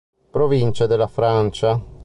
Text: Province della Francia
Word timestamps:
Province 0.31 0.87
della 0.87 1.05
Francia 1.05 1.79